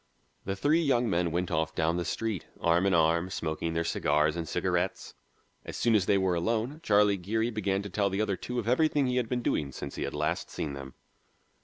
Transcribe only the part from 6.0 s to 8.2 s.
they were alone, Charlie Geary began to tell the